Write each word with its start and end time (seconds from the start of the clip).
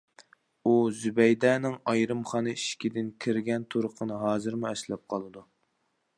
ئۇ 0.69 0.71
زۇبەيدەنىڭ 1.01 1.75
ئايرىمخانا 1.93 2.57
ئىشىكىدىن 2.57 3.13
كىرگەن 3.27 3.69
تۇرقىنى 3.75 4.19
ھازىرمۇ 4.27 4.73
ئەسلەپ 4.73 5.07
قالىدۇ. 5.15 5.47